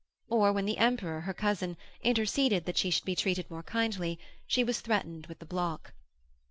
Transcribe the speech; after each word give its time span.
Or 0.29 0.51
when 0.51 0.65
the 0.65 0.79
Emperor, 0.79 1.21
her 1.21 1.33
cousin, 1.35 1.77
interceded 2.01 2.65
that 2.65 2.75
she 2.75 2.89
should 2.89 3.05
be 3.05 3.15
treated 3.15 3.51
more 3.51 3.61
kindly, 3.61 4.17
she 4.47 4.63
was 4.63 4.81
threatened 4.81 5.27
with 5.27 5.37
the 5.37 5.45
block. 5.45 5.93